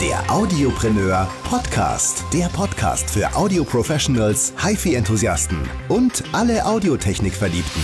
[0.00, 2.24] Der Audiopreneur Podcast.
[2.32, 7.82] Der Podcast für Audio-Professionals, HiFi-Enthusiasten und alle Audiotechnik-Verliebten.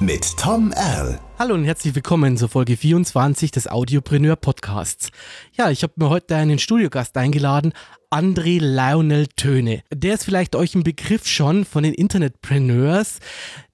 [0.00, 1.20] Mit Tom Erl.
[1.38, 5.10] Hallo und herzlich willkommen zur Folge 24 des Audiopreneur Podcasts.
[5.52, 7.74] Ja, ich habe mir heute einen Studiogast eingeladen,
[8.10, 9.82] André Lionel Töne.
[9.92, 13.18] Der ist vielleicht euch ein Begriff schon von den Internetpreneurs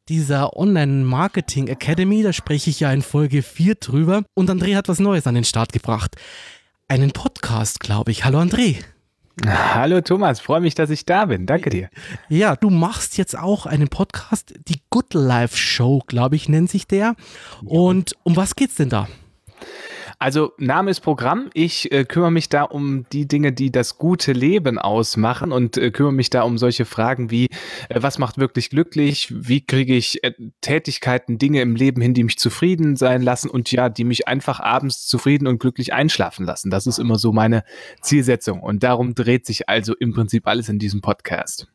[0.09, 4.23] dieser Online Marketing Academy, da spreche ich ja in Folge 4 drüber.
[4.35, 6.15] Und André hat was Neues an den Start gebracht.
[6.89, 8.25] Einen Podcast, glaube ich.
[8.25, 8.77] Hallo André.
[9.45, 11.45] Hallo Thomas, freue mich, dass ich da bin.
[11.45, 11.91] Danke dir.
[12.29, 16.87] Ja, du machst jetzt auch einen Podcast, die Good Life Show, glaube ich, nennt sich
[16.87, 17.17] der.
[17.65, 19.09] Und um was geht's denn da?
[20.19, 21.51] Also Name ist Programm.
[21.53, 25.91] Ich äh, kümmere mich da um die Dinge, die das gute Leben ausmachen und äh,
[25.91, 27.49] kümmere mich da um solche Fragen wie,
[27.91, 29.31] äh, was macht wirklich glücklich?
[29.37, 33.71] Wie kriege ich äh, Tätigkeiten, Dinge im Leben hin, die mich zufrieden sein lassen und
[33.71, 36.71] ja, die mich einfach abends zufrieden und glücklich einschlafen lassen.
[36.71, 37.63] Das ist immer so meine
[38.01, 38.61] Zielsetzung.
[38.61, 41.69] Und darum dreht sich also im Prinzip alles in diesem Podcast.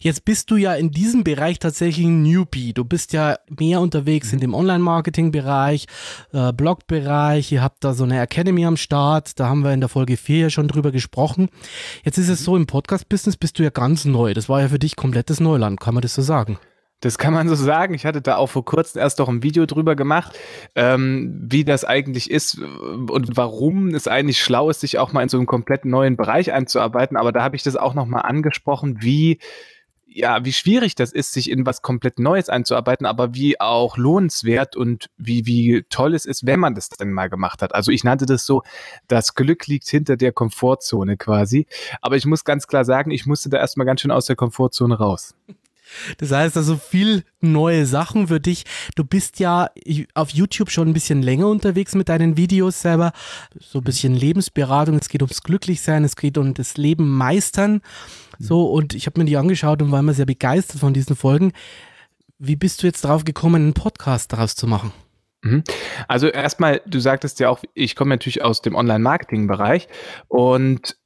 [0.00, 2.72] Jetzt bist du ja in diesem Bereich tatsächlich ein Newbie.
[2.72, 5.86] Du bist ja mehr unterwegs in dem Online-Marketing-Bereich,
[6.32, 7.52] äh, Blog-Bereich.
[7.52, 9.38] Ihr habt da so eine Academy am Start.
[9.40, 11.48] Da haben wir in der Folge 4 ja schon drüber gesprochen.
[12.04, 14.34] Jetzt ist es so, im Podcast-Business bist du ja ganz neu.
[14.34, 15.80] Das war ja für dich komplettes Neuland.
[15.80, 16.58] Kann man das so sagen?
[17.00, 17.94] Das kann man so sagen.
[17.94, 20.36] Ich hatte da auch vor kurzem erst noch ein Video drüber gemacht,
[20.74, 25.28] ähm, wie das eigentlich ist und warum es eigentlich schlau ist, sich auch mal in
[25.28, 27.16] so einen komplett neuen Bereich einzuarbeiten.
[27.16, 29.38] Aber da habe ich das auch noch mal angesprochen, wie
[30.10, 34.74] ja, wie schwierig das ist, sich in was komplett Neues einzuarbeiten, aber wie auch lohnenswert
[34.74, 37.74] und wie, wie toll es ist, wenn man das denn mal gemacht hat.
[37.74, 38.62] Also ich nannte das so,
[39.06, 41.66] das Glück liegt hinter der Komfortzone quasi.
[42.00, 44.98] Aber ich muss ganz klar sagen, ich musste da erstmal ganz schön aus der Komfortzone
[44.98, 45.34] raus.
[46.18, 48.64] Das heißt also viel neue Sachen für dich.
[48.94, 49.70] Du bist ja
[50.14, 53.12] auf YouTube schon ein bisschen länger unterwegs mit deinen Videos selber.
[53.60, 54.96] So ein bisschen Lebensberatung.
[54.96, 57.80] Es geht ums Glücklichsein, es geht um das Leben meistern.
[58.38, 61.52] So, und ich habe mir die angeschaut und war immer sehr begeistert von diesen Folgen.
[62.38, 64.92] Wie bist du jetzt drauf gekommen, einen Podcast daraus zu machen?
[65.42, 65.64] Mhm.
[66.06, 69.88] Also erstmal, du sagtest ja auch, ich komme natürlich aus dem Online-Marketing-Bereich
[70.28, 70.96] und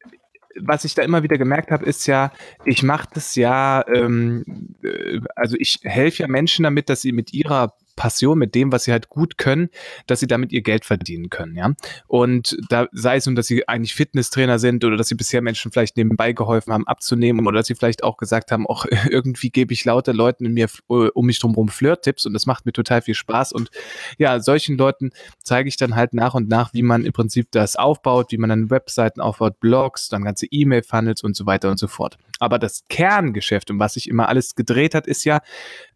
[0.60, 2.32] was ich da immer wieder gemerkt habe, ist ja,
[2.64, 4.44] ich mache das ja, ähm,
[4.82, 8.84] äh, also ich helfe ja Menschen damit, dass sie mit ihrer Passion, mit dem, was
[8.84, 9.69] sie halt gut können,
[10.06, 11.72] dass sie damit ihr Geld verdienen können, ja.
[12.06, 15.72] Und da sei es nun, dass sie eigentlich Fitnesstrainer sind oder dass sie bisher Menschen
[15.72, 19.72] vielleicht nebenbei geholfen haben, abzunehmen oder dass sie vielleicht auch gesagt haben, auch irgendwie gebe
[19.72, 23.14] ich lauter Leuten in mir um mich drumherum Flirt-Tipps und das macht mir total viel
[23.14, 23.52] Spaß.
[23.52, 23.70] Und
[24.19, 25.10] ja, solchen Leuten
[25.42, 28.50] zeige ich dann halt nach und nach, wie man im Prinzip das aufbaut, wie man
[28.50, 32.19] dann Webseiten aufbaut, Blogs, dann ganze E-Mail-Funnels und so weiter und so fort.
[32.38, 35.41] Aber das Kerngeschäft, um was sich immer alles gedreht hat, ist ja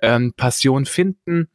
[0.00, 1.48] ähm, Passion finden,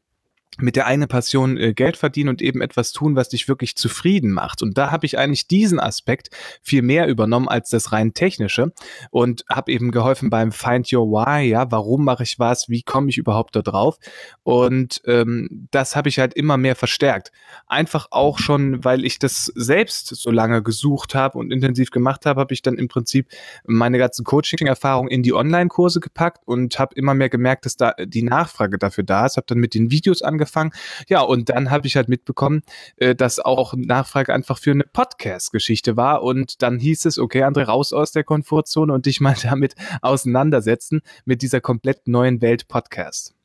[0.59, 4.31] mit der eine Passion äh, Geld verdienen und eben etwas tun, was dich wirklich zufrieden
[4.31, 4.61] macht.
[4.61, 6.29] Und da habe ich eigentlich diesen Aspekt
[6.61, 8.73] viel mehr übernommen als das rein technische
[9.11, 13.09] und habe eben geholfen beim Find Your Why, ja, warum mache ich was, wie komme
[13.09, 13.97] ich überhaupt da drauf?
[14.43, 17.31] Und ähm, das habe ich halt immer mehr verstärkt.
[17.67, 22.41] Einfach auch schon, weil ich das selbst so lange gesucht habe und intensiv gemacht habe,
[22.41, 23.29] habe ich dann im Prinzip
[23.65, 28.23] meine ganzen Coaching-Erfahrungen in die Online-Kurse gepackt und habe immer mehr gemerkt, dass da die
[28.23, 29.37] Nachfrage dafür da ist.
[29.37, 30.71] Habe dann mit den Videos angefangen angefangen.
[31.07, 32.63] Ja, und dann habe ich halt mitbekommen,
[32.97, 36.23] äh, dass auch Nachfrage einfach für eine Podcast-Geschichte war.
[36.23, 41.01] Und dann hieß es, okay, André, raus aus der Komfortzone und dich mal damit auseinandersetzen
[41.25, 43.35] mit dieser komplett neuen Welt Podcast.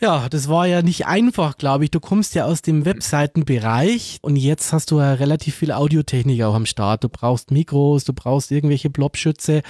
[0.00, 1.90] Ja, das war ja nicht einfach, glaube ich.
[1.90, 6.54] Du kommst ja aus dem Webseitenbereich und jetzt hast du ja relativ viel Audiotechnik auch
[6.54, 7.02] am Start.
[7.02, 9.62] Du brauchst Mikros, du brauchst irgendwelche Blobschütze.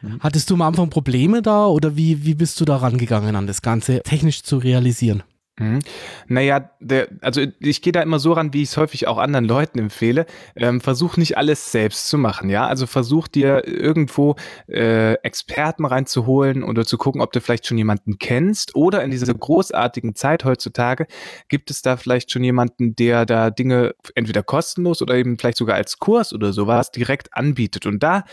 [0.00, 0.20] Mhm.
[0.20, 3.60] Hattest du am Anfang Probleme da oder wie, wie bist du da rangegangen an das
[3.60, 5.22] Ganze technisch zu realisieren?
[5.60, 5.80] Mhm.
[6.26, 9.44] Naja, der, also ich gehe da immer so ran, wie ich es häufig auch anderen
[9.44, 10.24] Leuten empfehle.
[10.56, 12.66] Ähm, versuch nicht alles selbst zu machen, ja.
[12.66, 14.36] Also versuch dir irgendwo
[14.68, 18.74] äh, Experten reinzuholen oder zu gucken, ob du vielleicht schon jemanden kennst.
[18.74, 21.06] Oder in dieser großartigen Zeit heutzutage
[21.48, 25.76] gibt es da vielleicht schon jemanden, der da Dinge entweder kostenlos oder eben vielleicht sogar
[25.76, 27.84] als Kurs oder sowas direkt anbietet.
[27.84, 28.24] Und da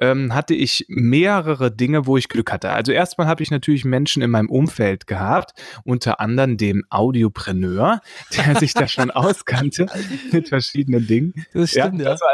[0.00, 2.70] ähm, hatte ich mehrere Dinge, wo ich Glück hatte.
[2.70, 5.52] Also erstmal habe ich natürlich Menschen in meinem Umfeld gehabt,
[5.84, 8.00] unter anderem den dem Audiopreneur,
[8.36, 9.86] der sich da schon auskannte
[10.32, 11.34] mit verschiedenen Dingen.
[11.52, 12.10] Das stimmt, ja.
[12.10, 12.30] Das war,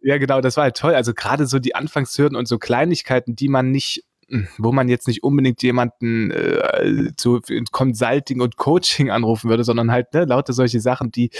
[0.00, 0.94] ja, genau, das war halt toll.
[0.94, 5.08] Also gerade so die Anfangshürden und so Kleinigkeiten, die man nicht hm, wo man jetzt
[5.08, 7.40] nicht unbedingt jemanden äh, zu
[7.70, 11.30] Consulting und Coaching anrufen würde, sondern halt ne, lauter solche Sachen, die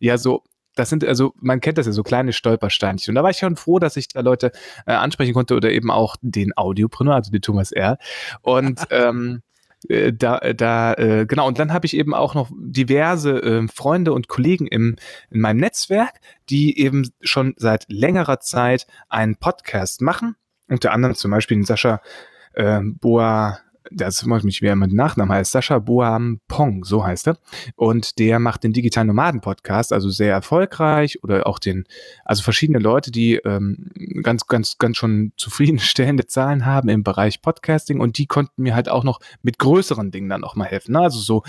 [0.00, 0.42] ja so
[0.74, 3.12] das sind also, man kennt das ja, so kleine Stolpersteinchen.
[3.12, 4.52] Und da war ich schon froh, dass ich da Leute
[4.86, 7.98] äh, ansprechen konnte oder eben auch den Audiopreneur, also den Thomas R.
[8.40, 9.42] Und ähm,
[9.88, 14.12] äh, da, da äh, genau, und dann habe ich eben auch noch diverse äh, Freunde
[14.12, 14.96] und Kollegen im,
[15.30, 20.36] in meinem Netzwerk, die eben schon seit längerer Zeit einen Podcast machen.
[20.68, 22.00] Unter anderem zum Beispiel Sascha
[22.54, 23.58] äh, Boa
[23.90, 27.38] das muss mich, wie er mit Nachnamen heißt, Sascha Boam Pong, so heißt er.
[27.76, 31.84] Und der macht den Digitalen Nomaden Podcast, also sehr erfolgreich oder auch den,
[32.24, 33.90] also verschiedene Leute, die ähm,
[34.22, 38.88] ganz, ganz, ganz schon zufriedenstellende Zahlen haben im Bereich Podcasting und die konnten mir halt
[38.88, 40.92] auch noch mit größeren Dingen dann auch mal helfen.
[40.92, 41.00] Ne?
[41.00, 41.42] Also so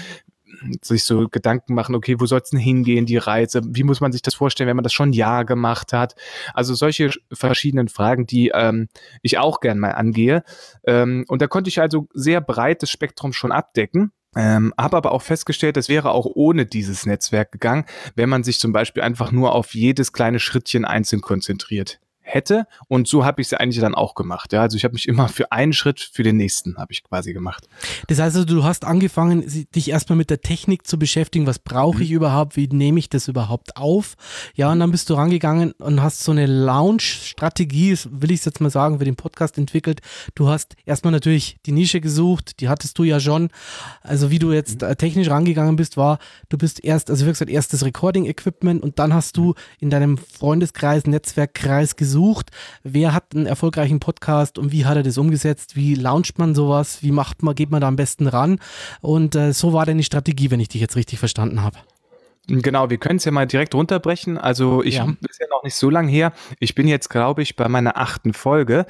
[0.81, 3.61] sich so Gedanken machen, okay, wo soll es denn hingehen, die Reise?
[3.65, 6.15] Wie muss man sich das vorstellen, wenn man das schon ein Jahr gemacht hat?
[6.53, 8.87] Also solche verschiedenen Fragen, die ähm,
[9.21, 10.43] ich auch gern mal angehe.
[10.85, 14.11] Ähm, und da konnte ich also sehr breites Spektrum schon abdecken.
[14.35, 17.85] Ähm, habe aber auch festgestellt, es wäre auch ohne dieses Netzwerk gegangen,
[18.15, 22.65] wenn man sich zum Beispiel einfach nur auf jedes kleine Schrittchen einzeln konzentriert hätte.
[22.87, 24.53] Und so habe ich es eigentlich dann auch gemacht.
[24.53, 27.33] Ja, also ich habe mich immer für einen Schritt für den nächsten habe ich quasi
[27.33, 27.67] gemacht.
[28.07, 29.43] Das heißt, also, du hast angefangen,
[29.75, 31.45] dich erstmal mit der Technik zu beschäftigen.
[31.45, 32.15] Was brauche ich mhm.
[32.15, 32.55] überhaupt?
[32.55, 34.15] Wie nehme ich das überhaupt auf?
[34.55, 38.61] Ja, und dann bist du rangegangen und hast so eine Launch-Strategie, will ich es jetzt
[38.61, 40.01] mal sagen, für den Podcast entwickelt.
[40.35, 43.49] Du hast erstmal natürlich die Nische gesucht, die hattest du ja schon.
[44.01, 44.87] Also wie du jetzt mhm.
[44.87, 46.19] äh, technisch rangegangen bist, war,
[46.49, 51.05] du bist erst, also wie gesagt, erstes Recording-Equipment und dann hast du in deinem Freundeskreis,
[51.05, 52.51] Netzwerkkreis gesucht, gesucht,
[52.83, 57.01] wer hat einen erfolgreichen Podcast und wie hat er das umgesetzt, wie launcht man sowas,
[57.01, 58.59] wie macht man, geht man da am besten ran
[59.01, 61.77] und äh, so war deine Strategie, wenn ich dich jetzt richtig verstanden habe.
[62.47, 64.37] Genau, wir können es ja mal direkt runterbrechen.
[64.37, 65.07] Also ich ja.
[65.27, 66.33] ist ja noch nicht so lange her.
[66.59, 68.85] Ich bin jetzt, glaube ich, bei meiner achten Folge.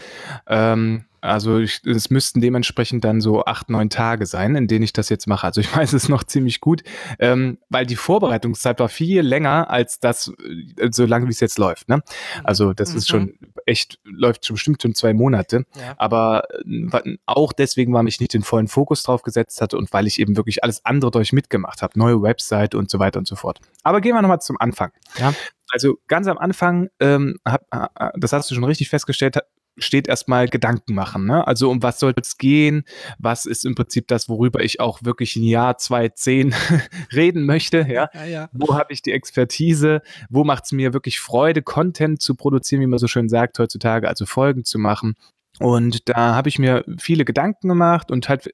[0.47, 4.91] Ähm, also ich, es müssten dementsprechend dann so acht, neun Tage sein, in denen ich
[4.91, 5.47] das jetzt mache.
[5.47, 6.83] Also ich weiß es noch ziemlich gut,
[7.17, 10.33] ähm, weil die Vorbereitungszeit war viel länger als das,
[10.77, 11.87] äh, so lange wie es jetzt läuft.
[11.87, 12.03] Ne?
[12.43, 12.97] Also das mhm.
[12.97, 13.33] ist schon
[13.65, 15.65] echt, läuft schon bestimmt schon zwei Monate.
[15.79, 15.95] Ja.
[15.97, 20.07] Aber äh, auch deswegen, weil ich nicht den vollen Fokus drauf gesetzt hatte und weil
[20.07, 21.97] ich eben wirklich alles andere durch mitgemacht habe.
[21.97, 23.59] Neue Website und so weiter und so fort.
[23.83, 24.91] Aber gehen wir nochmal zum Anfang.
[25.17, 25.33] Ja.
[25.69, 29.37] Also ganz am Anfang, ähm, hab, äh, das hast du schon richtig festgestellt,
[29.83, 31.25] steht erstmal Gedanken machen.
[31.25, 31.45] Ne?
[31.45, 32.83] Also um was soll es gehen?
[33.19, 36.55] Was ist im Prinzip das, worüber ich auch wirklich ein Jahr, zwei, zehn
[37.13, 37.85] reden möchte?
[37.89, 38.09] Ja?
[38.13, 38.49] ja, ja.
[38.53, 40.01] Wo habe ich die Expertise?
[40.29, 44.07] Wo macht es mir wirklich Freude, Content zu produzieren, wie man so schön sagt heutzutage,
[44.07, 45.15] also Folgen zu machen?
[45.59, 48.53] Und da habe ich mir viele Gedanken gemacht und halt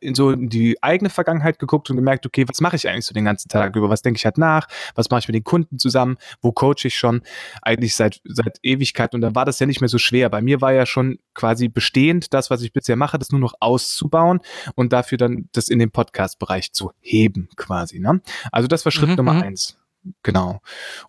[0.00, 3.26] in so die eigene Vergangenheit geguckt und gemerkt, okay, was mache ich eigentlich so den
[3.26, 3.90] ganzen Tag über?
[3.90, 4.66] Was denke ich halt nach?
[4.94, 6.16] Was mache ich mit den Kunden zusammen?
[6.40, 7.22] Wo coache ich schon?
[7.60, 9.14] Eigentlich seit, seit Ewigkeit.
[9.14, 10.30] Und da war das ja nicht mehr so schwer.
[10.30, 13.54] Bei mir war ja schon quasi bestehend, das, was ich bisher mache, das nur noch
[13.60, 14.40] auszubauen
[14.74, 17.98] und dafür dann das in den Podcast-Bereich zu heben, quasi.
[17.98, 18.22] Ne?
[18.52, 19.16] Also das war Schritt mhm.
[19.16, 19.42] Nummer mhm.
[19.42, 19.78] eins.
[20.22, 20.60] Genau.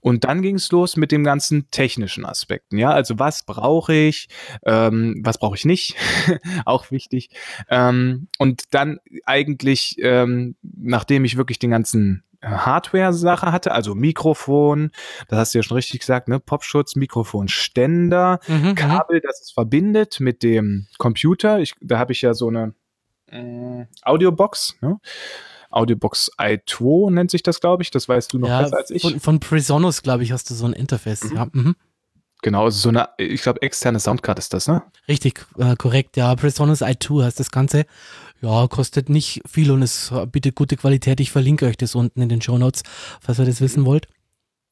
[0.01, 2.77] Und dann ging es los mit dem ganzen technischen Aspekten.
[2.77, 4.29] Ja, also was brauche ich,
[4.65, 5.95] ähm, was brauche ich nicht,
[6.65, 7.29] auch wichtig.
[7.69, 14.91] Ähm, und dann eigentlich, ähm, nachdem ich wirklich den ganzen Hardware-Sache hatte, also Mikrofon,
[15.27, 16.39] das hast du ja schon richtig gesagt, ne?
[16.39, 21.59] Popschutz, Mikrofonständer, mhm, mhm, Kabel, das es verbindet mit dem Computer.
[21.59, 22.73] Ich, da habe ich ja so eine
[23.27, 24.99] äh, Audiobox, ne?
[25.69, 27.91] Audiobox i2 nennt sich das, glaube ich.
[27.91, 29.01] Das weißt du noch ja, besser als ich.
[29.01, 31.25] Von, von Presonus, glaube ich, hast du so ein Interface.
[31.25, 31.35] Mhm.
[31.35, 31.47] Ja.
[31.51, 31.75] Mhm.
[32.41, 34.81] Genau, also so eine, ich glaube, externe Soundcard ist das, ne?
[35.09, 36.33] Richtig, äh, korrekt, ja.
[36.35, 37.85] Presonus i2 heißt das Ganze.
[38.41, 41.19] Ja, kostet nicht viel und es bietet gute Qualität.
[41.19, 42.83] Ich verlinke euch das unten in den Show Notes,
[43.19, 44.07] falls ihr das wissen wollt.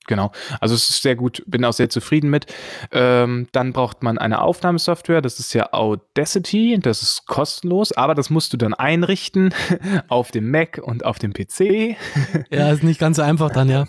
[0.07, 0.31] Genau.
[0.59, 2.47] Also es ist sehr gut, bin auch sehr zufrieden mit.
[2.91, 8.29] Ähm, dann braucht man eine Aufnahmesoftware, das ist ja Audacity, das ist kostenlos, aber das
[8.29, 9.53] musst du dann einrichten
[10.07, 11.97] auf dem Mac und auf dem PC.
[12.49, 13.85] Ja, ist nicht ganz so einfach dann, ja.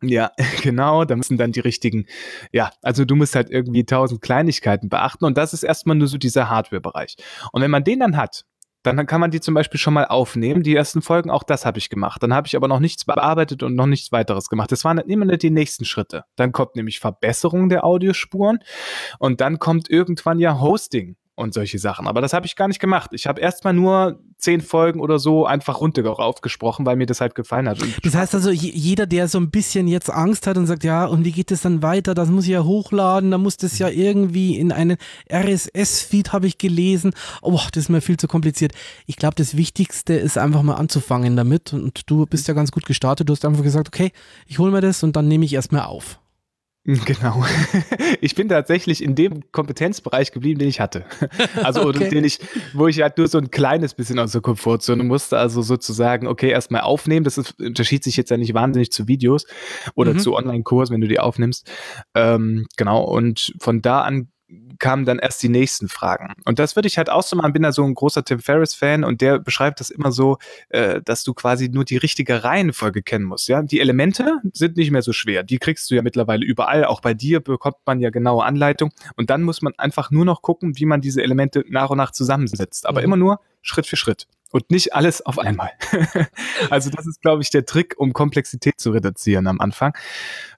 [0.00, 0.30] Ja,
[0.62, 2.06] genau, da müssen dann die richtigen,
[2.52, 6.18] ja, also du musst halt irgendwie tausend Kleinigkeiten beachten und das ist erstmal nur so
[6.18, 7.16] dieser Hardware-Bereich.
[7.52, 8.44] Und wenn man den dann hat,
[8.82, 10.62] dann kann man die zum Beispiel schon mal aufnehmen.
[10.62, 12.22] Die ersten Folgen, auch das habe ich gemacht.
[12.22, 14.72] Dann habe ich aber noch nichts bearbeitet und noch nichts weiteres gemacht.
[14.72, 16.24] Das waren immer die nächsten Schritte.
[16.36, 18.60] Dann kommt nämlich Verbesserung der Audiospuren
[19.18, 22.06] und dann kommt irgendwann ja Hosting und solche Sachen.
[22.06, 23.10] Aber das habe ich gar nicht gemacht.
[23.12, 27.34] Ich habe erstmal nur zehn Folgen oder so einfach runter aufgesprochen, weil mir das halt
[27.34, 27.78] gefallen hat.
[28.02, 31.24] das heißt also, jeder, der so ein bisschen jetzt Angst hat und sagt, ja, und
[31.24, 32.14] wie geht es dann weiter?
[32.14, 34.96] Das muss ich ja hochladen, da muss das ja irgendwie in einen
[35.32, 37.12] RSS-Feed, habe ich gelesen.
[37.40, 38.72] Oh, das ist mir viel zu kompliziert.
[39.06, 41.72] Ich glaube, das Wichtigste ist einfach mal anzufangen damit.
[41.72, 43.28] Und du bist ja ganz gut gestartet.
[43.28, 44.12] Du hast einfach gesagt, okay,
[44.46, 46.18] ich hole mir das und dann nehme ich erstmal auf.
[47.04, 47.44] Genau.
[48.20, 51.04] Ich bin tatsächlich in dem Kompetenzbereich geblieben, den ich hatte.
[51.62, 52.08] Also, okay.
[52.08, 52.38] den ich,
[52.72, 55.38] wo ich halt nur so ein kleines bisschen aus der Komfortzone musste.
[55.38, 57.24] Also sozusagen, okay, erstmal aufnehmen.
[57.24, 59.44] Das ist, unterschied sich jetzt ja nicht wahnsinnig zu Videos
[59.94, 60.18] oder mhm.
[60.18, 61.70] zu Online-Kursen, wenn du die aufnimmst.
[62.14, 63.02] Ähm, genau.
[63.04, 64.28] Und von da an
[64.78, 66.34] kamen dann erst die nächsten Fragen.
[66.44, 69.04] Und das würde ich halt auch so machen, bin da so ein großer Tim Ferriss-Fan
[69.04, 70.38] und der beschreibt das immer so,
[70.70, 73.48] äh, dass du quasi nur die richtige Reihenfolge kennen musst.
[73.48, 75.42] Ja, Die Elemente sind nicht mehr so schwer.
[75.42, 76.84] Die kriegst du ja mittlerweile überall.
[76.84, 78.90] Auch bei dir bekommt man ja genaue Anleitung.
[79.16, 82.12] Und dann muss man einfach nur noch gucken, wie man diese Elemente nach und nach
[82.12, 82.86] zusammensetzt.
[82.86, 83.04] Aber mhm.
[83.04, 85.70] immer nur Schritt für Schritt und nicht alles auf einmal.
[86.70, 89.94] also das ist, glaube ich, der Trick, um Komplexität zu reduzieren am Anfang.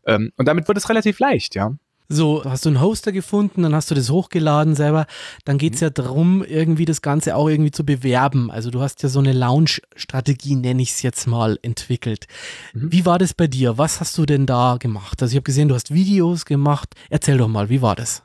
[0.07, 1.75] Ähm, und damit wird es relativ leicht, ja.
[2.12, 5.07] So, hast du einen Hoster gefunden, dann hast du das hochgeladen selber.
[5.45, 5.85] Dann geht es mhm.
[5.85, 8.50] ja darum, irgendwie das Ganze auch irgendwie zu bewerben.
[8.50, 12.26] Also du hast ja so eine Launch-Strategie, nenne ich es jetzt mal, entwickelt.
[12.75, 12.90] Mhm.
[12.90, 13.79] Wie war das bei dir?
[13.79, 15.23] Was hast du denn da gemacht?
[15.23, 16.97] Also ich habe gesehen, du hast Videos gemacht.
[17.11, 18.25] Erzähl doch mal, wie war das?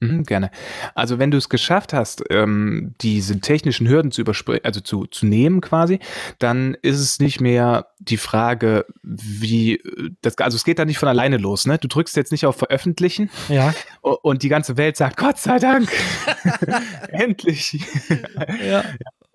[0.00, 0.50] Mhm, gerne.
[0.94, 5.24] Also wenn du es geschafft hast, ähm, diese technischen Hürden zu überspringen, also zu, zu
[5.24, 6.00] nehmen quasi,
[6.38, 9.80] dann ist es nicht mehr die Frage, wie
[10.20, 11.78] das, also es geht da nicht von alleine los, ne?
[11.78, 13.72] Du drückst jetzt nicht auf Veröffentlichen ja.
[14.02, 15.90] und die ganze Welt sagt, Gott sei Dank,
[17.08, 17.80] endlich.
[18.66, 18.84] ja.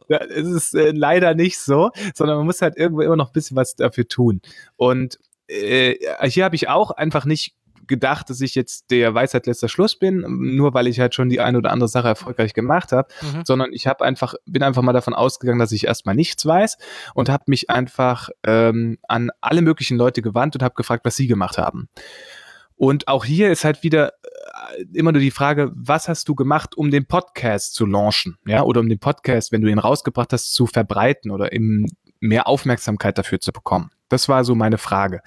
[0.08, 0.18] ja.
[0.30, 3.58] Es ist äh, leider nicht so, sondern man muss halt irgendwo immer noch ein bisschen
[3.58, 4.42] was dafür tun.
[4.76, 5.96] Und äh,
[6.30, 7.56] hier habe ich auch einfach nicht
[7.92, 11.40] gedacht, dass ich jetzt der Weisheit letzter Schluss bin, nur weil ich halt schon die
[11.40, 13.44] eine oder andere Sache erfolgreich gemacht habe, mhm.
[13.46, 16.78] sondern ich habe einfach, bin einfach mal davon ausgegangen, dass ich erstmal nichts weiß
[17.14, 21.28] und habe mich einfach ähm, an alle möglichen Leute gewandt und habe gefragt, was sie
[21.28, 21.90] gemacht haben.
[22.76, 26.76] Und auch hier ist halt wieder äh, immer nur die Frage, was hast du gemacht,
[26.76, 30.56] um den Podcast zu launchen, ja, oder um den Podcast, wenn du ihn rausgebracht hast,
[30.56, 31.86] zu verbreiten oder eben
[32.20, 33.92] mehr Aufmerksamkeit dafür zu bekommen.
[34.10, 35.22] Das war so meine Frage.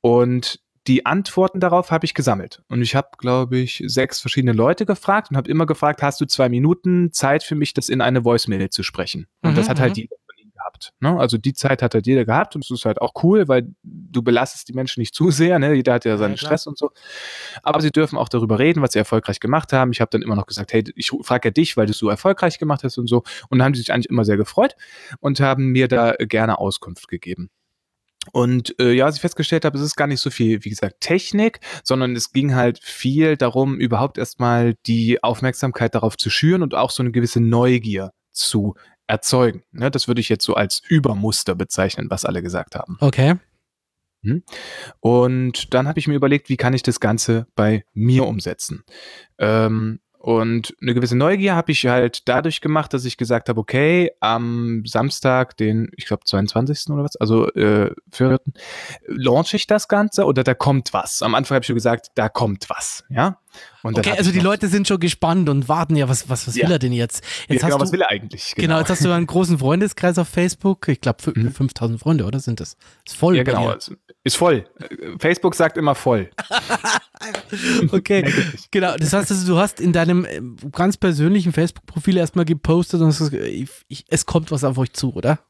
[0.00, 2.62] Und die Antworten darauf habe ich gesammelt.
[2.68, 6.26] Und ich habe, glaube ich, sechs verschiedene Leute gefragt und habe immer gefragt, hast du
[6.26, 9.26] zwei Minuten Zeit für mich, das in eine Voicemail zu sprechen?
[9.42, 10.02] Und mhm, das hat halt mhm.
[10.02, 10.92] jeder von ihnen gehabt.
[10.98, 11.18] Ne?
[11.18, 14.22] Also die Zeit hat halt jeder gehabt und es ist halt auch cool, weil du
[14.22, 15.60] belastest die Menschen nicht zu sehr.
[15.60, 15.74] Ne?
[15.74, 16.90] Jeder hat ja seinen ja, Stress und so.
[17.62, 19.92] Aber sie dürfen auch darüber reden, was sie erfolgreich gemacht haben.
[19.92, 22.08] Ich habe dann immer noch gesagt, hey, ich frage ja dich, weil du es so
[22.08, 23.22] erfolgreich gemacht hast und so.
[23.48, 24.74] Und dann haben sie sich eigentlich immer sehr gefreut
[25.20, 27.50] und haben mir da gerne Auskunft gegeben.
[28.30, 31.00] Und äh, ja, was ich festgestellt habe, es ist gar nicht so viel, wie gesagt,
[31.00, 36.74] Technik, sondern es ging halt viel darum, überhaupt erstmal die Aufmerksamkeit darauf zu schüren und
[36.74, 38.74] auch so eine gewisse Neugier zu
[39.08, 39.64] erzeugen.
[39.72, 42.96] Ne, das würde ich jetzt so als Übermuster bezeichnen, was alle gesagt haben.
[43.00, 43.34] Okay.
[44.22, 44.44] Hm?
[45.00, 48.84] Und dann habe ich mir überlegt, wie kann ich das Ganze bei mir umsetzen?
[49.38, 54.12] Ähm, und eine gewisse Neugier habe ich halt dadurch gemacht, dass ich gesagt habe, okay,
[54.20, 56.90] am Samstag, den, ich glaube, 22.
[56.90, 58.38] oder was, also äh, 4.
[59.08, 61.24] launche ich das Ganze oder da kommt was.
[61.24, 63.38] Am Anfang habe ich schon gesagt, da kommt was, ja.
[63.82, 66.66] Und okay, also die Leute sind schon gespannt und warten ja, was, was, was ja.
[66.66, 67.24] will er denn jetzt?
[67.48, 68.54] jetzt ja, genau, du, was will er eigentlich?
[68.54, 68.66] Genau.
[68.66, 68.78] genau.
[68.78, 70.86] jetzt hast du einen großen Freundeskreis auf Facebook.
[70.86, 71.52] Ich glaube, mhm.
[71.52, 72.76] 5000 Freunde, oder sind das?
[73.04, 73.36] Ist voll.
[73.36, 73.74] Ja, genau.
[74.24, 74.64] Ist voll.
[75.18, 76.30] Facebook sagt immer voll.
[77.92, 78.32] okay,
[78.70, 78.96] genau.
[78.96, 83.32] Das heißt, also, du hast in deinem äh, ganz persönlichen Facebook-Profil erstmal gepostet und hast
[83.32, 85.40] ich, es kommt was auf euch zu, oder?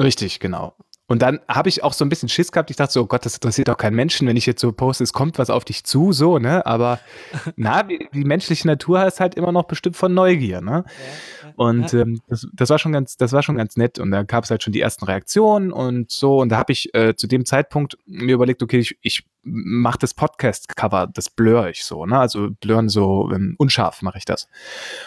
[0.00, 0.76] Richtig, genau.
[1.10, 2.68] Und dann habe ich auch so ein bisschen Schiss gehabt.
[2.70, 5.02] Ich dachte so, oh Gott, das interessiert doch keinen Menschen, wenn ich jetzt so poste,
[5.04, 6.66] es kommt was auf dich zu, so, ne?
[6.66, 7.00] Aber
[7.56, 10.84] na, die, die menschliche Natur ist halt immer noch bestimmt von Neugier, ne?
[10.86, 13.98] Ja, und ähm, das, das war schon ganz, das war schon ganz nett.
[13.98, 16.38] Und da gab es halt schon die ersten Reaktionen und so.
[16.38, 20.14] Und da habe ich äh, zu dem Zeitpunkt mir überlegt, okay, ich, ich mache das
[20.14, 22.16] Podcast-Cover, das blur ich so, ne?
[22.16, 24.48] Also blurren so ähm, unscharf mache ich das.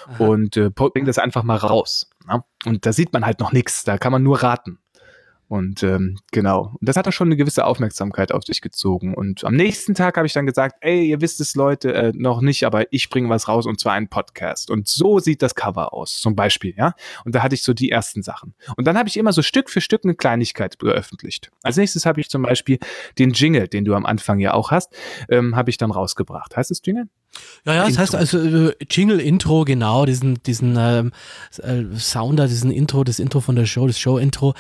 [0.08, 0.26] Aha.
[0.26, 2.10] Und äh, bring das einfach mal raus.
[2.28, 2.44] Ne?
[2.66, 4.78] Und da sieht man halt noch nichts, da kann man nur raten.
[5.52, 9.14] Und ähm, genau, und das hat auch schon eine gewisse Aufmerksamkeit auf sich gezogen.
[9.14, 12.40] Und am nächsten Tag habe ich dann gesagt, ey, ihr wisst es Leute äh, noch
[12.40, 14.72] nicht, aber ich bringe was raus und zwar einen Podcast.
[14.72, 16.94] Und so sieht das Cover aus, zum Beispiel, ja.
[17.26, 18.54] Und da hatte ich so die ersten Sachen.
[18.78, 21.52] Und dann habe ich immer so Stück für Stück eine Kleinigkeit veröffentlicht.
[21.64, 22.80] Als nächstes habe ich zum Beispiel
[23.20, 24.94] den Jingle, den du am Anfang ja auch hast,
[25.28, 26.56] ähm, habe ich dann rausgebracht.
[26.56, 27.10] Heißt es Jingle?
[27.66, 31.12] Ja, ja, das heißt also äh, Jingle-Intro, genau, diesen, diesen ähm,
[31.58, 34.54] äh, Sounder, diesen Intro, das Intro von der Show, das Show-Intro.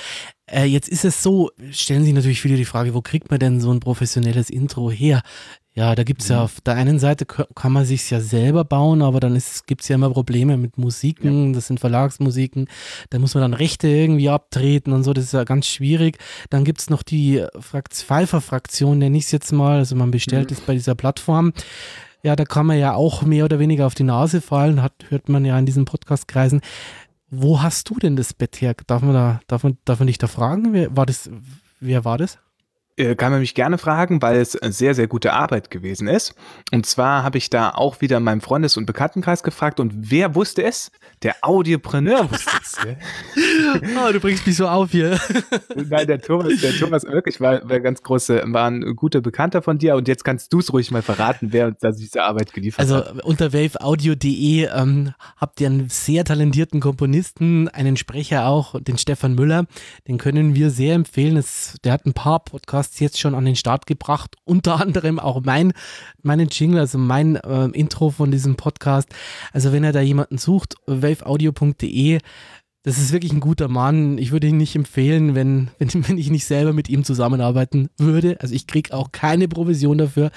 [0.52, 3.62] Äh, jetzt ist es so, stellen sich natürlich viele die Frage, wo kriegt man denn
[3.62, 5.22] so ein professionelles Intro her?
[5.74, 6.36] Ja, da gibt's mhm.
[6.36, 9.88] ja auf der einen Seite kann man sich's ja selber bauen, aber dann ist, gibt's
[9.88, 11.54] ja immer Probleme mit Musiken, ja.
[11.54, 12.68] das sind Verlagsmusiken,
[13.10, 16.18] da muss man dann Rechte irgendwie abtreten und so, das ist ja ganz schwierig.
[16.50, 20.58] Dann gibt's noch die Pfeiffer-Fraktion, nenne ich es jetzt mal, also man bestellt mhm.
[20.58, 21.54] es bei dieser Plattform.
[22.24, 25.30] Ja, da kann man ja auch mehr oder weniger auf die Nase fallen, hat, hört
[25.30, 26.62] man ja in diesen Podcast-Kreisen.
[27.32, 28.76] Wo hast du denn das Bett her?
[28.88, 30.74] Darf man da, darf man, darf man dich da fragen?
[30.74, 31.30] Wer war das?
[31.80, 32.38] Wer war das?
[33.02, 36.36] Äh, kann man mich gerne fragen, weil es sehr, sehr gute Arbeit gewesen ist.
[36.72, 40.36] Und zwar habe ich da auch wieder in meinem Freundes- und Bekanntenkreis gefragt und wer
[40.36, 40.92] wusste es?
[41.24, 42.78] Der Audiopreneur wusste es.
[43.98, 45.20] oh, du bringst mich so auf hier.
[45.76, 49.80] Nein, der Thomas, der Thomas wirklich war, war ganz große, war ein guter Bekannter von
[49.80, 52.82] dir und jetzt kannst du es ruhig mal verraten, wer uns da diese Arbeit geliefert
[52.82, 53.08] also, hat.
[53.08, 59.34] Also unter waveaudio.de ähm, habt ihr einen sehr talentierten Komponisten, einen Sprecher auch, den Stefan
[59.34, 59.66] Müller.
[60.08, 61.38] Den können wir sehr empfehlen.
[61.38, 65.42] Es, der hat ein paar Podcasts jetzt schon an den Start gebracht, unter anderem auch
[65.44, 65.74] mein,
[66.22, 69.10] meinen Jingle, also mein äh, Intro von diesem Podcast.
[69.54, 72.20] Also wenn ihr da jemanden sucht, waveaudio.de
[72.84, 74.18] das ist wirklich ein guter Mann.
[74.18, 78.38] Ich würde ihn nicht empfehlen, wenn, wenn, wenn ich nicht selber mit ihm zusammenarbeiten würde.
[78.42, 80.32] Also ich kriege auch keine Provision dafür.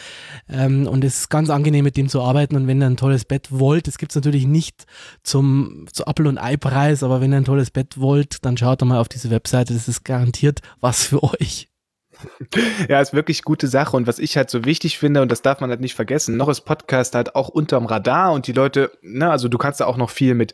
[0.49, 2.57] Ähm, und es ist ganz angenehm, mit dem zu arbeiten.
[2.57, 4.85] Und wenn ihr ein tolles Bett wollt, das gibt es natürlich nicht
[5.23, 8.87] zum, zu Apple- und Ei-Preis, aber wenn ihr ein tolles Bett wollt, dann schaut doch
[8.87, 9.73] mal auf diese Webseite.
[9.73, 11.69] Das ist garantiert was für euch.
[12.88, 13.97] Ja, ist wirklich gute Sache.
[13.97, 16.49] Und was ich halt so wichtig finde, und das darf man halt nicht vergessen, noch
[16.49, 19.97] ist Podcast halt auch unterm Radar und die Leute, ne, also du kannst da auch
[19.97, 20.52] noch viel mit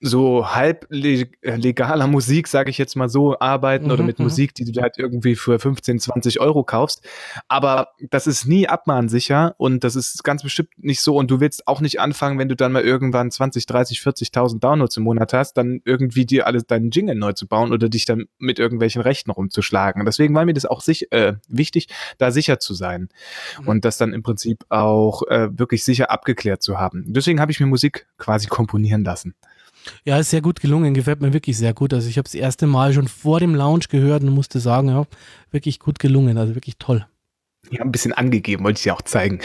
[0.00, 4.26] so halb legaler Musik, sage ich jetzt mal so, arbeiten mhm, oder mit mhm.
[4.26, 7.02] Musik, die du halt irgendwie für 15, 20 Euro kaufst.
[7.48, 11.16] Aber das ist nie abmahnsicher und das ist ganz bestimmt nicht so.
[11.16, 14.96] Und du willst auch nicht anfangen, wenn du dann mal irgendwann 20, 30, 40.000 Downloads
[14.96, 18.24] im Monat hast, dann irgendwie dir alles deinen Jingle neu zu bauen oder dich dann
[18.38, 20.04] mit irgendwelchen Rechten rumzuschlagen.
[20.04, 23.08] Deswegen war mir das auch sehr sich, äh, wichtig, da sicher zu sein
[23.60, 23.68] mhm.
[23.68, 27.04] und das dann im Prinzip auch äh, wirklich sicher abgeklärt zu haben.
[27.08, 29.34] Deswegen habe ich mir Musik quasi komponieren lassen.
[30.04, 31.92] Ja, ist sehr gut gelungen, gefällt mir wirklich sehr gut.
[31.92, 35.04] Also ich habe das erste Mal schon vor dem Lounge gehört und musste sagen, ja,
[35.50, 37.04] wirklich gut gelungen, also wirklich toll.
[37.70, 39.40] Ja, ein bisschen angegeben, wollte ich dir auch zeigen.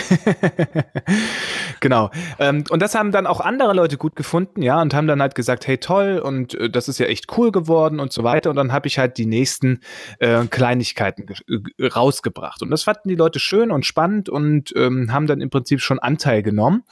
[1.80, 2.10] genau.
[2.40, 5.36] Ähm, und das haben dann auch andere Leute gut gefunden, ja, und haben dann halt
[5.36, 8.50] gesagt, hey toll, und äh, das ist ja echt cool geworden und so weiter.
[8.50, 9.82] Und dann habe ich halt die nächsten
[10.20, 12.62] äh, Kleinigkeiten äh, rausgebracht.
[12.64, 16.00] Und das fanden die Leute schön und spannend und ähm, haben dann im Prinzip schon
[16.00, 16.84] Anteil genommen.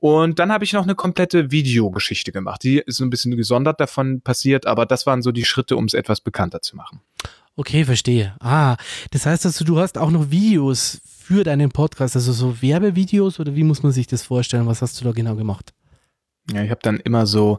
[0.00, 2.62] Und dann habe ich noch eine komplette Videogeschichte gemacht.
[2.62, 5.94] Die ist ein bisschen gesondert davon passiert, aber das waren so die Schritte, um es
[5.94, 7.00] etwas bekannter zu machen.
[7.58, 8.36] Okay, verstehe.
[8.38, 8.76] Ah,
[9.10, 13.56] das heißt, dass du hast auch noch Videos für deinen Podcast, also so Werbevideos oder
[13.56, 14.68] wie muss man sich das vorstellen?
[14.68, 15.74] Was hast du da genau gemacht?
[16.52, 17.58] Ja, ich habe dann immer so,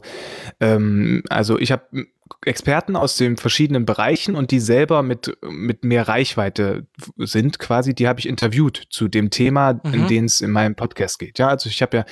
[0.58, 2.06] ähm, also ich habe
[2.44, 8.08] Experten aus den verschiedenen Bereichen und die selber mit, mit mehr Reichweite sind, quasi, die
[8.08, 9.94] habe ich interviewt zu dem Thema, mhm.
[9.94, 11.38] in dem es in meinem Podcast geht.
[11.38, 12.04] Ja, also ich habe ja,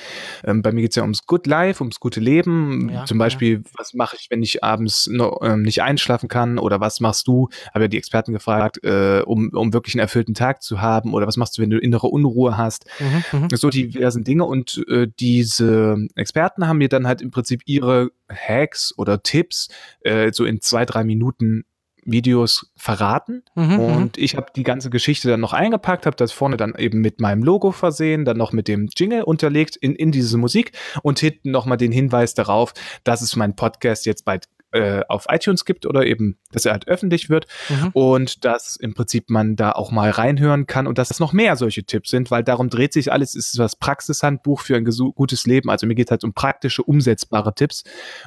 [0.43, 2.89] ähm, bei mir geht es ja ums Good Life, ums gute Leben.
[2.89, 3.71] Ja, Zum Beispiel, ja.
[3.77, 7.49] was mache ich, wenn ich abends noch, ähm, nicht einschlafen kann oder was machst du?
[7.73, 11.27] Habe ja die Experten gefragt, äh, um, um wirklich einen erfüllten Tag zu haben oder
[11.27, 12.85] was machst du, wenn du innere Unruhe hast?
[12.99, 13.47] Mhm, mhm.
[13.55, 18.93] so diversen Dinge und äh, diese Experten haben mir dann halt im Prinzip ihre Hacks
[18.97, 19.69] oder Tipps
[20.01, 21.65] äh, so in zwei, drei Minuten
[22.05, 23.43] Videos verraten.
[23.55, 26.75] Mhm, mhm, und ich habe die ganze Geschichte dann noch eingepackt, habe das vorne dann
[26.75, 30.71] eben mit meinem Logo versehen, dann noch mit dem Jingle unterlegt in, in diese Musik
[31.03, 35.65] und hinten nochmal den Hinweis darauf, dass es mein Podcast jetzt bald äh, auf iTunes
[35.65, 37.47] gibt oder eben, dass er halt öffentlich wird.
[37.69, 37.89] Mhm.
[37.93, 41.55] und dass im Prinzip man da auch mal reinhören kann und dass es noch mehr
[41.55, 45.47] solche Tipps sind, weil darum dreht sich alles, es ist das Praxishandbuch für ein gutes
[45.47, 45.69] Leben.
[45.69, 47.83] Also mir geht halt um praktische, umsetzbare Tipps.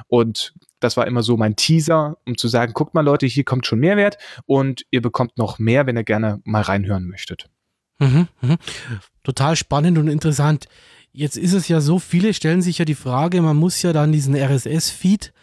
[0.07, 3.65] Und das war immer so mein Teaser, um zu sagen, guckt mal Leute, hier kommt
[3.65, 7.49] schon Mehrwert und ihr bekommt noch mehr, wenn ihr gerne mal reinhören möchtet.
[7.99, 8.57] Mhm, mh.
[9.23, 10.67] Total spannend und interessant.
[11.11, 14.11] Jetzt ist es ja so, viele stellen sich ja die Frage, man muss ja dann
[14.11, 15.33] diesen RSS-Feed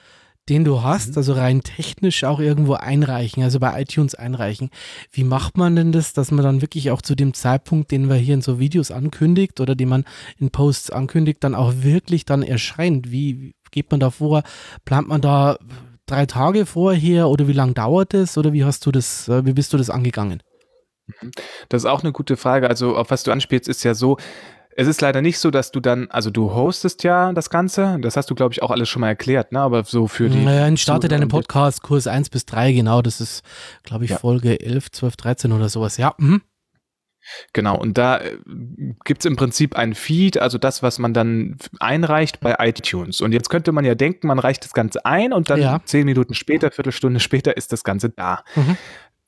[0.50, 1.16] den du hast, mhm.
[1.16, 4.70] also rein technisch auch irgendwo einreichen, also bei iTunes einreichen.
[5.12, 8.16] Wie macht man denn das, dass man dann wirklich auch zu dem Zeitpunkt, den wir
[8.16, 10.04] hier in so Videos ankündigt oder den man
[10.38, 13.12] in Posts ankündigt, dann auch wirklich dann erscheint?
[13.12, 14.42] Wie geht man da vor?
[14.84, 15.58] Plant man da
[16.06, 19.52] drei Tage vorher oder wie lange dauert es oder wie hast du das, äh, wie
[19.52, 20.42] bist du das angegangen?
[21.06, 21.30] Mhm.
[21.68, 22.68] Das ist auch eine gute Frage.
[22.68, 24.16] Also, auf was du anspielst, ist ja so,
[24.76, 28.16] es ist leider nicht so, dass du dann, also du hostest ja das Ganze, das
[28.16, 29.60] hast du, glaube ich, auch alles schon mal erklärt, ne?
[29.60, 30.42] Aber so für die.
[30.42, 33.42] Naja, ich starte deinen Podcast, Kurs 1 bis 3, genau, das ist,
[33.82, 34.18] glaube ich, ja.
[34.18, 36.14] Folge 11, 12, 13 oder sowas, ja.
[36.18, 36.42] Mhm.
[37.52, 38.38] Genau, und da äh,
[39.04, 43.20] gibt es im Prinzip ein Feed, also das, was man dann einreicht bei iTunes.
[43.20, 45.80] Und jetzt könnte man ja denken, man reicht das Ganze ein und dann ja.
[45.84, 48.44] zehn Minuten später, Viertelstunde später ist das Ganze da.
[48.54, 48.76] Mhm.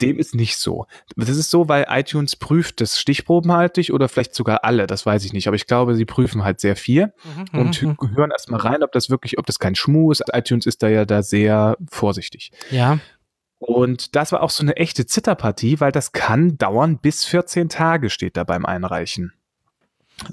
[0.00, 0.86] Dem ist nicht so.
[1.16, 5.32] Das ist so, weil iTunes prüft das stichprobenhaltig oder vielleicht sogar alle, das weiß ich
[5.32, 5.46] nicht.
[5.46, 7.12] Aber ich glaube, sie prüfen halt sehr viel
[7.52, 8.16] mhm, und mhm.
[8.16, 10.24] hören erstmal rein, ob das wirklich, ob das kein Schmuh ist.
[10.32, 12.50] iTunes ist da ja da sehr vorsichtig.
[12.70, 12.98] Ja.
[13.64, 18.10] Und das war auch so eine echte Zitterpartie, weil das kann dauern bis 14 Tage,
[18.10, 19.32] steht da beim Einreichen.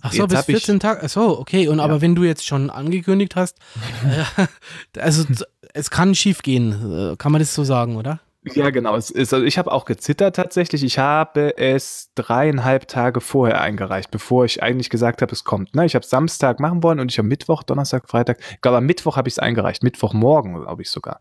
[0.01, 1.01] Ach so, jetzt bis 14 Tage.
[1.03, 1.67] Ach so, okay.
[1.67, 1.83] Und ja.
[1.83, 3.59] aber wenn du jetzt schon angekündigt hast,
[4.95, 5.25] äh, also
[5.75, 8.19] es kann schief gehen, äh, kann man das so sagen, oder?
[8.55, 8.95] Ja, genau.
[8.95, 10.83] Ist, also ich habe auch gezittert tatsächlich.
[10.83, 15.75] Ich habe es dreieinhalb Tage vorher eingereicht, bevor ich eigentlich gesagt habe, es kommt.
[15.75, 15.85] Ne?
[15.85, 18.39] Ich habe Samstag machen wollen und ich habe Mittwoch, Donnerstag, Freitag.
[18.51, 19.83] Ich glaube, am Mittwoch habe ich es eingereicht.
[19.83, 21.19] Mittwochmorgen, glaube ich sogar.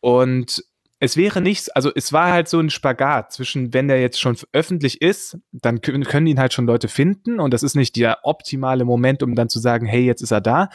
[0.00, 0.64] Und
[1.00, 4.36] es wäre nichts, also es war halt so ein Spagat zwischen, wenn der jetzt schon
[4.52, 8.84] öffentlich ist, dann können, ihn halt schon Leute finden und das ist nicht der optimale
[8.84, 10.70] Moment, um dann zu sagen, hey, jetzt ist er da.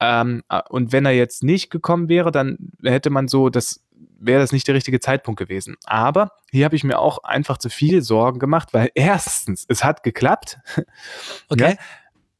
[0.00, 3.84] Ähm, äh, und wenn er jetzt nicht gekommen wäre, dann hätte man so, das
[4.18, 5.76] wäre das nicht der richtige Zeitpunkt gewesen.
[5.84, 10.02] Aber hier habe ich mir auch einfach zu viel Sorgen gemacht, weil erstens, es hat
[10.02, 10.58] geklappt.
[11.48, 11.70] Okay.
[11.72, 11.76] Ja?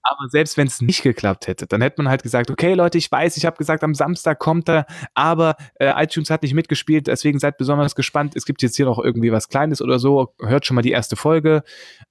[0.08, 3.10] Aber selbst wenn es nicht geklappt hätte, dann hätte man halt gesagt, okay Leute, ich
[3.10, 7.38] weiß, ich habe gesagt, am Samstag kommt er, aber äh, iTunes hat nicht mitgespielt, deswegen
[7.38, 8.36] seid besonders gespannt.
[8.36, 10.34] Es gibt jetzt hier noch irgendwie was Kleines oder so.
[10.40, 11.62] Hört schon mal die erste Folge.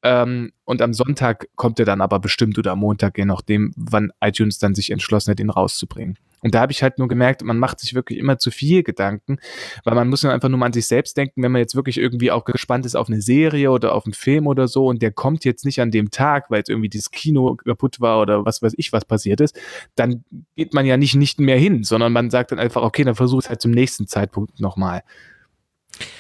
[0.04, 4.12] Ähm, und am Sonntag kommt er dann aber bestimmt oder am Montag, je nachdem, wann
[4.22, 6.18] iTunes dann sich entschlossen hat, ihn rauszubringen.
[6.46, 9.40] Und da habe ich halt nur gemerkt, man macht sich wirklich immer zu viel Gedanken,
[9.84, 11.98] weil man muss ja einfach nur mal an sich selbst denken, wenn man jetzt wirklich
[11.98, 15.12] irgendwie auch gespannt ist auf eine Serie oder auf einen Film oder so und der
[15.12, 18.62] kommt jetzt nicht an dem Tag, weil jetzt irgendwie dieses Kino kaputt war oder was
[18.62, 19.60] weiß ich, was passiert ist,
[19.96, 20.24] dann
[20.56, 23.40] geht man ja nicht nicht mehr hin, sondern man sagt dann einfach, okay, dann versuch
[23.40, 25.02] es halt zum nächsten Zeitpunkt nochmal.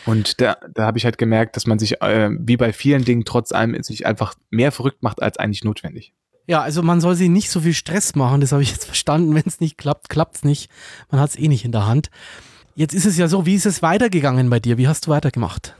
[0.07, 3.25] Und da, da habe ich halt gemerkt, dass man sich, äh, wie bei vielen Dingen,
[3.25, 6.13] trotz allem sich einfach mehr verrückt macht als eigentlich notwendig.
[6.47, 9.35] Ja, also man soll sich nicht so viel Stress machen, das habe ich jetzt verstanden.
[9.35, 10.69] Wenn es nicht klappt, klappt es nicht.
[11.09, 12.09] Man hat es eh nicht in der Hand.
[12.75, 14.77] Jetzt ist es ja so, wie ist es weitergegangen bei dir?
[14.77, 15.75] Wie hast du weitergemacht?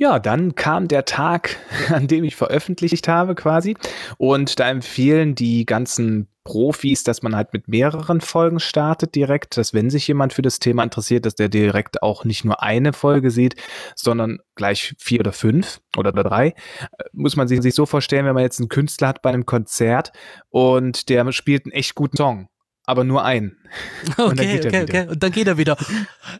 [0.00, 1.56] Ja, dann kam der Tag,
[1.88, 3.76] an dem ich veröffentlicht habe quasi.
[4.16, 9.74] Und da empfehlen die ganzen Profis, dass man halt mit mehreren Folgen startet direkt, dass
[9.74, 13.32] wenn sich jemand für das Thema interessiert, dass der direkt auch nicht nur eine Folge
[13.32, 13.56] sieht,
[13.96, 16.46] sondern gleich vier oder fünf oder drei.
[16.46, 16.54] Äh,
[17.12, 20.12] muss man sich so vorstellen, wenn man jetzt einen Künstler hat bei einem Konzert
[20.48, 22.48] und der spielt einen echt guten Song
[22.88, 23.56] aber nur einen.
[24.16, 25.08] Okay, okay, okay.
[25.08, 25.76] Und dann geht er wieder.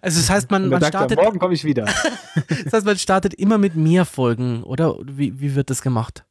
[0.01, 1.19] Also das heißt, man, man startet.
[1.19, 1.85] Er, morgen komme ich wieder.
[2.65, 4.97] das heißt, man startet immer mit mehr Folgen, oder?
[5.05, 6.25] Wie, wie wird das gemacht?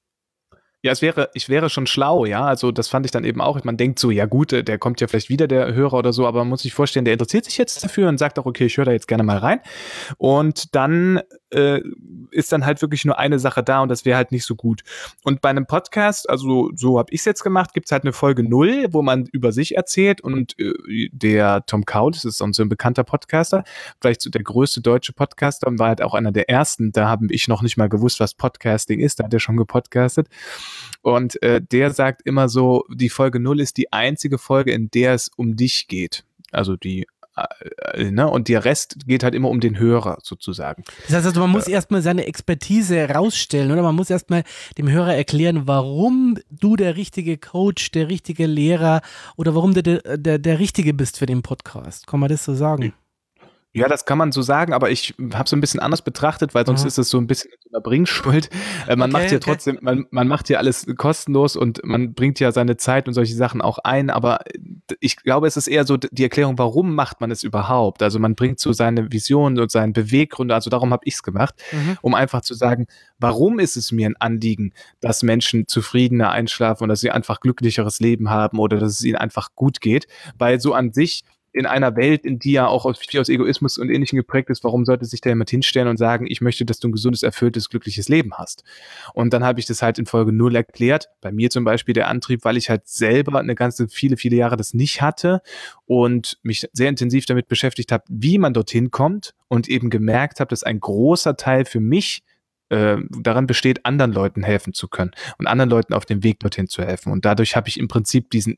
[0.88, 2.45] Ja, es wäre, ich wäre schon schlau, ja.
[2.45, 3.62] Also das fand ich dann eben auch.
[3.65, 6.26] Man denkt so, ja gut, äh, der kommt ja vielleicht wieder, der Hörer oder so,
[6.26, 8.78] aber man muss sich vorstellen, der interessiert sich jetzt dafür und sagt auch, okay, ich
[8.78, 9.60] höre da jetzt gerne mal rein.
[10.17, 11.19] Und dann
[11.50, 11.82] äh,
[12.32, 14.84] ist dann halt wirklich nur eine Sache da und das wäre halt nicht so gut.
[15.23, 18.13] Und bei einem Podcast, also so habe ich es jetzt gemacht, gibt es halt eine
[18.13, 22.69] Folge null, wo man über sich erzählt und äh, der Tom das ist so ein
[22.69, 23.65] bekannter Podcaster,
[24.00, 26.93] vielleicht so der größte deutsche Podcaster und war halt auch einer der ersten.
[26.93, 30.30] Da habe ich noch nicht mal gewusst, was Podcasting ist, da hat er schon gepodcastet.
[31.01, 35.13] Und äh, der sagt immer so, die Folge null ist die einzige Folge, in der
[35.13, 36.23] es um dich geht.
[36.51, 37.07] Also die
[37.93, 38.29] äh, ne?
[38.29, 40.83] Und der Rest geht halt immer um den Hörer sozusagen.
[41.05, 43.83] Das heißt also, man muss äh, erstmal seine Expertise rausstellen, oder?
[43.83, 44.43] Man muss erstmal
[44.77, 49.01] dem Hörer erklären, warum du der richtige Coach, der richtige Lehrer
[49.35, 52.07] oder warum du der, der, der Richtige bist für den Podcast.
[52.07, 52.93] Kann man das so sagen?
[53.77, 56.65] Ja, das kann man so sagen, aber ich habe es ein bisschen anders betrachtet, weil
[56.65, 56.87] sonst mhm.
[56.87, 58.49] ist es so ein bisschen eine Bringschuld.
[58.87, 59.51] Äh, man okay, macht ja okay.
[59.51, 63.35] trotzdem, man, man macht ja alles kostenlos und man bringt ja seine Zeit und solche
[63.35, 64.39] Sachen auch ein, aber
[64.99, 68.01] ich glaube, es ist eher so die Erklärung, warum macht man es überhaupt?
[68.01, 71.55] Also man bringt so seine Visionen und seinen Beweggründe, also darum habe ich es gemacht,
[71.71, 71.97] mhm.
[72.01, 72.87] um einfach zu sagen,
[73.19, 77.99] warum ist es mir ein Anliegen, dass Menschen zufriedener einschlafen und dass sie einfach glücklicheres
[77.99, 81.23] Leben haben oder dass es ihnen einfach gut geht, weil so an sich
[81.57, 84.63] in einer Welt, in die ja auch aus, viel aus Egoismus und Ähnlichem geprägt ist,
[84.63, 87.69] warum sollte sich da jemand hinstellen und sagen, ich möchte, dass du ein gesundes, erfülltes,
[87.69, 88.63] glückliches Leben hast?
[89.13, 91.09] Und dann habe ich das halt in Folge null erklärt.
[91.19, 94.55] Bei mir zum Beispiel der Antrieb, weil ich halt selber eine ganze, viele, viele Jahre
[94.55, 95.41] das nicht hatte
[95.85, 100.49] und mich sehr intensiv damit beschäftigt habe, wie man dorthin kommt und eben gemerkt habe,
[100.49, 102.23] dass ein großer Teil für mich
[102.69, 106.67] äh, daran besteht, anderen Leuten helfen zu können und anderen Leuten auf dem Weg dorthin
[106.67, 107.11] zu helfen.
[107.11, 108.57] Und dadurch habe ich im Prinzip diesen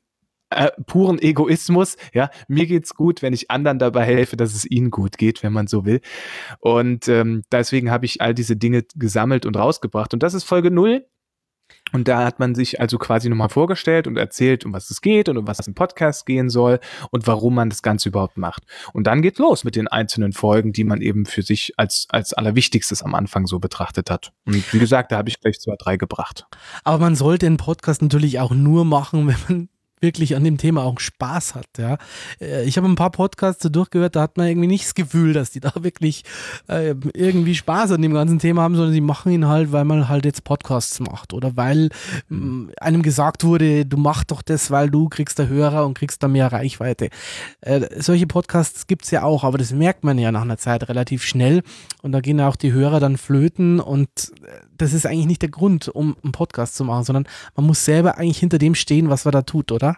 [0.50, 1.98] äh, puren Egoismus.
[2.14, 5.54] Ja, mir geht's gut, wenn ich anderen dabei helfe, dass es ihnen gut geht, wenn
[5.54, 6.02] man so will.
[6.60, 10.14] Und ähm, deswegen habe ich all diese Dinge gesammelt und rausgebracht.
[10.14, 11.06] Und das ist Folge null.
[11.92, 15.30] Und da hat man sich also quasi nochmal vorgestellt und erzählt, um was es geht
[15.30, 16.80] und um was es im Podcast gehen soll
[17.12, 18.64] und warum man das Ganze überhaupt macht.
[18.94, 22.34] Und dann geht los mit den einzelnen Folgen, die man eben für sich als, als
[22.34, 24.34] allerwichtigstes am Anfang so betrachtet hat.
[24.46, 26.46] Und wie gesagt, da habe ich gleich zwei, drei gebracht.
[26.84, 29.70] Aber man sollte den Podcast natürlich auch nur machen, wenn man
[30.02, 31.68] wirklich an dem Thema auch Spaß hat.
[31.78, 31.98] Ja.
[32.40, 35.34] Äh, ich habe ein paar Podcasts so durchgehört, da hat man irgendwie nicht das Gefühl,
[35.34, 36.24] dass die da wirklich
[36.68, 40.10] äh, irgendwie Spaß an dem ganzen Thema haben, sondern sie machen ihn halt, weil man
[40.10, 41.90] halt jetzt Podcasts macht oder weil
[42.30, 42.36] äh,
[42.82, 46.28] einem gesagt wurde, du mach doch das, weil du kriegst da Hörer und kriegst da
[46.28, 47.10] mehr Reichweite.
[47.62, 50.88] Äh, solche Podcasts gibt es ja auch, aber das merkt man ja nach einer Zeit
[50.90, 51.64] relativ schnell
[52.02, 54.10] und da gehen auch die Hörer dann flöten und
[54.44, 57.84] äh, das ist eigentlich nicht der Grund, um einen Podcast zu machen, sondern man muss
[57.86, 59.89] selber eigentlich hinter dem stehen, was man da tut, oder?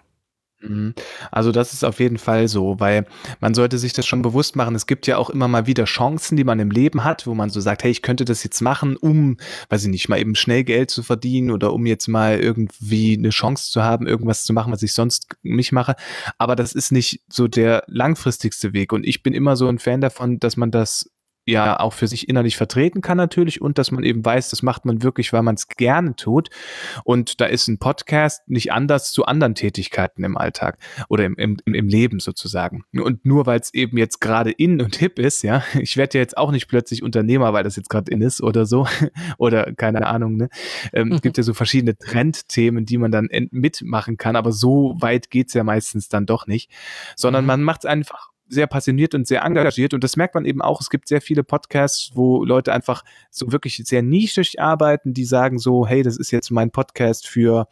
[0.61, 0.93] Mhm.
[1.31, 3.05] Also das ist auf jeden Fall so, weil
[3.39, 4.75] man sollte sich das schon bewusst machen.
[4.75, 7.49] Es gibt ja auch immer mal wieder Chancen, die man im Leben hat, wo man
[7.49, 9.37] so sagt, hey, ich könnte das jetzt machen, um,
[9.69, 13.29] weiß ich nicht, mal eben schnell Geld zu verdienen oder um jetzt mal irgendwie eine
[13.29, 15.95] Chance zu haben, irgendwas zu machen, was ich sonst nicht mache.
[16.37, 18.93] Aber das ist nicht so der langfristigste Weg.
[18.93, 21.09] Und ich bin immer so ein Fan davon, dass man das
[21.45, 24.85] ja auch für sich innerlich vertreten kann natürlich und dass man eben weiß, das macht
[24.85, 26.49] man wirklich, weil man es gerne tut.
[27.03, 30.77] Und da ist ein Podcast nicht anders zu anderen Tätigkeiten im Alltag
[31.09, 32.83] oder im, im, im Leben sozusagen.
[32.93, 36.21] Und nur weil es eben jetzt gerade in und hip ist, ja, ich werde ja
[36.21, 38.87] jetzt auch nicht plötzlich Unternehmer, weil das jetzt gerade in ist oder so
[39.37, 40.37] oder keine Ahnung.
[40.37, 40.49] Ne?
[40.93, 41.13] Ähm, mhm.
[41.15, 45.53] Es gibt ja so verschiedene Trendthemen, die man dann mitmachen kann, aber so weit geht's
[45.53, 46.71] ja meistens dann doch nicht,
[47.15, 47.47] sondern mhm.
[47.47, 49.93] man macht es einfach sehr passioniert und sehr engagiert.
[49.93, 50.81] Und das merkt man eben auch.
[50.81, 55.57] Es gibt sehr viele Podcasts, wo Leute einfach so wirklich sehr nischig arbeiten, die sagen
[55.57, 57.67] so, hey, das ist jetzt mein Podcast für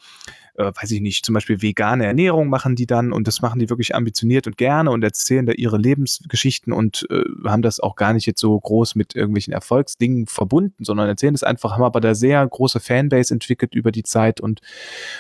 [0.60, 3.70] äh, weiß ich nicht, zum Beispiel vegane Ernährung machen die dann und das machen die
[3.70, 8.14] wirklich ambitioniert und gerne und erzählen da ihre Lebensgeschichten und äh, haben das auch gar
[8.14, 12.14] nicht jetzt so groß mit irgendwelchen Erfolgsdingen verbunden, sondern erzählen es einfach, haben aber da
[12.14, 14.60] sehr große Fanbase entwickelt über die Zeit und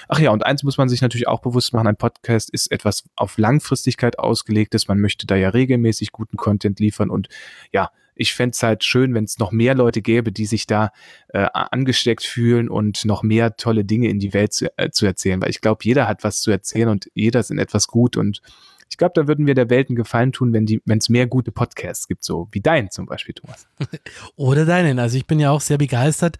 [0.09, 3.05] ach ja, und eins muss man sich natürlich auch bewusst machen, ein Podcast ist etwas
[3.15, 7.29] auf Langfristigkeit ausgelegtes, man möchte da ja regelmäßig guten Content liefern und
[7.71, 10.91] ja, ich fände es halt schön, wenn es noch mehr Leute gäbe, die sich da
[11.29, 15.41] äh, angesteckt fühlen und noch mehr tolle Dinge in die Welt zu, äh, zu erzählen,
[15.41, 18.41] weil ich glaube, jeder hat was zu erzählen und jeder ist in etwas gut und
[18.91, 22.07] ich glaube, da würden wir der Welt einen Gefallen tun, wenn es mehr gute Podcasts
[22.07, 23.67] gibt, so wie deinen zum Beispiel, Thomas.
[24.35, 24.97] Oder deinen.
[24.97, 26.37] Also ich bin ja auch sehr begeistert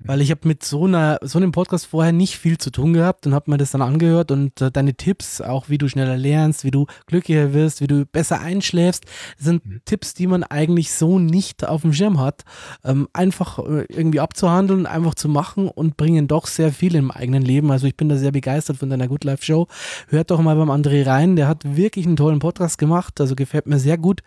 [0.00, 3.26] weil ich habe mit so einer so einem Podcast vorher nicht viel zu tun gehabt
[3.26, 6.64] und habe mir das dann angehört und äh, deine Tipps, auch wie du schneller lernst,
[6.64, 9.04] wie du glücklicher wirst, wie du besser einschläfst,
[9.38, 9.80] sind mhm.
[9.84, 12.44] Tipps, die man eigentlich so nicht auf dem Schirm hat,
[12.84, 17.42] ähm, einfach äh, irgendwie abzuhandeln, einfach zu machen und bringen doch sehr viel im eigenen
[17.42, 17.70] Leben.
[17.70, 19.68] Also ich bin da sehr begeistert von deiner Good Life Show.
[20.08, 23.66] Hört doch mal beim André rein, der hat wirklich einen tollen Podcast gemacht, also gefällt
[23.66, 24.22] mir sehr gut.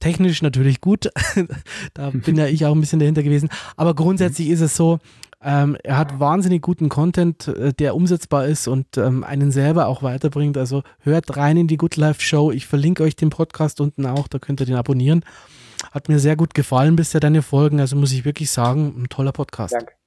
[0.00, 1.10] Technisch natürlich gut,
[1.94, 4.98] da bin ja ich auch ein bisschen dahinter gewesen, aber grundsätzlich ist es so,
[5.42, 10.02] ähm, er hat wahnsinnig guten Content, äh, der umsetzbar ist und ähm, einen selber auch
[10.02, 10.58] weiterbringt.
[10.58, 12.52] Also hört rein in die Good Life Show.
[12.52, 15.24] Ich verlinke euch den Podcast unten auch, da könnt ihr den abonnieren.
[15.92, 17.80] Hat mir sehr gut gefallen bisher deine Folgen.
[17.80, 19.72] Also muss ich wirklich sagen, ein toller Podcast.
[19.74, 19.99] Danke.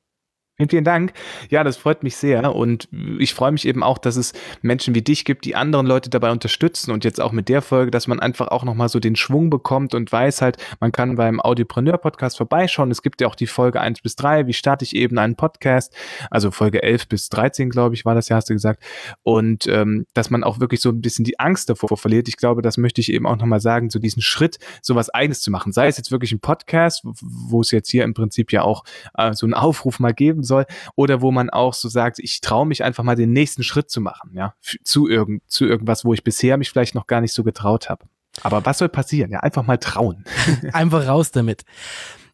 [0.57, 1.13] Vielen, vielen Dank.
[1.49, 2.55] Ja, das freut mich sehr.
[2.55, 2.87] Und
[3.17, 6.29] ich freue mich eben auch, dass es Menschen wie dich gibt, die anderen Leute dabei
[6.29, 6.91] unterstützen.
[6.91, 9.95] Und jetzt auch mit der Folge, dass man einfach auch nochmal so den Schwung bekommt
[9.95, 12.91] und weiß halt, man kann beim Audiopreneur-Podcast vorbeischauen.
[12.91, 14.45] Es gibt ja auch die Folge 1 bis 3.
[14.45, 15.91] Wie starte ich eben einen Podcast?
[16.29, 18.83] Also Folge 11 bis 13, glaube ich, war das ja, hast du gesagt.
[19.23, 22.27] Und ähm, dass man auch wirklich so ein bisschen die Angst davor verliert.
[22.27, 25.41] Ich glaube, das möchte ich eben auch nochmal sagen, so diesen Schritt, so was Eigenes
[25.41, 25.71] zu machen.
[25.71, 28.83] Sei es jetzt wirklich ein Podcast, wo es jetzt hier im Prinzip ja auch
[29.17, 32.41] äh, so einen Aufruf mal geben geben soll oder wo man auch so sagt, ich
[32.41, 34.53] traue mich einfach mal den nächsten Schritt zu machen, ja,
[34.83, 38.05] zu, irgend, zu irgendwas, wo ich bisher mich vielleicht noch gar nicht so getraut habe.
[38.41, 39.31] Aber was soll passieren?
[39.31, 40.23] Ja, einfach mal trauen.
[40.73, 41.63] einfach raus damit.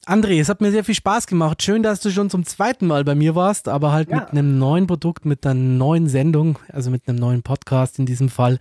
[0.05, 1.61] André, es hat mir sehr viel Spaß gemacht.
[1.61, 4.21] Schön, dass du schon zum zweiten Mal bei mir warst, aber halt ja.
[4.21, 8.29] mit einem neuen Produkt, mit einer neuen Sendung, also mit einem neuen Podcast in diesem
[8.29, 8.59] Fall.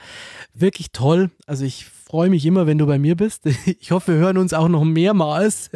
[0.52, 1.30] Wirklich toll.
[1.46, 3.44] Also ich freue mich immer, wenn du bei mir bist.
[3.80, 5.70] Ich hoffe, wir hören uns auch noch mehrmals.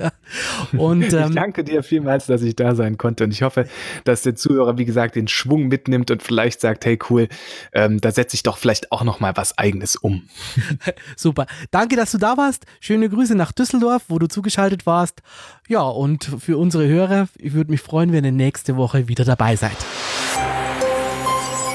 [0.76, 3.24] Und, ähm, ich danke dir vielmals, dass ich da sein konnte.
[3.24, 3.66] Und ich hoffe,
[4.04, 7.28] dass der Zuhörer, wie gesagt, den Schwung mitnimmt und vielleicht sagt, hey cool,
[7.72, 10.22] ähm, da setze ich doch vielleicht auch noch mal was Eigenes um.
[11.16, 11.46] Super.
[11.70, 12.64] Danke, dass du da warst.
[12.80, 15.22] Schöne Grüße nach Düsseldorf, wo du zugeschaltet warst.
[15.68, 19.56] Ja, und für unsere Hörer, ich würde mich freuen, wenn ihr nächste Woche wieder dabei
[19.56, 19.76] seid.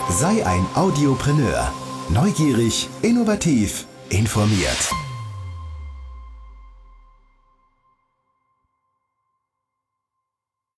[0.09, 1.71] Sei ein Audiopreneur.
[2.09, 5.06] Neugierig, innovativ informiert.